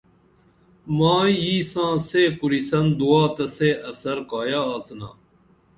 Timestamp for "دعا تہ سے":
2.99-3.69